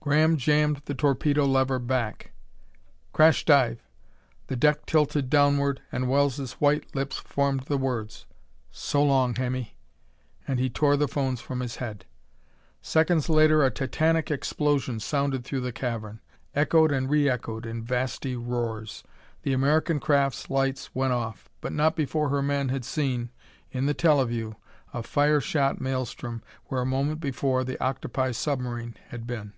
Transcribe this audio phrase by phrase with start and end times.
[0.00, 2.32] Graham jammed the torpedo lever back.
[3.12, 3.82] "Crash dive!"
[4.46, 5.82] The deck tilted downward.
[5.92, 8.24] And Wells' white lips formed the words,
[8.70, 9.76] "So long, Hemmy!"
[10.46, 12.06] and he tore the phones from his head.
[12.80, 16.20] Seconds later a titanic explosion sounded through the cavern;
[16.54, 19.04] echoed and re echoed in vasty roars.
[19.42, 23.28] The American craft's lights went off but not before her men had seen,
[23.72, 24.54] in the teleview,
[24.94, 29.52] a fire shot maelstrom where a moment before the octopi submarine had been.